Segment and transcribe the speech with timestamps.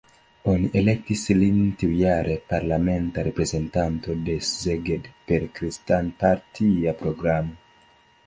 [0.51, 7.55] Oni elektis lin tiujare parlamenta reprezentanto de Szeged, per kristan-partia programo.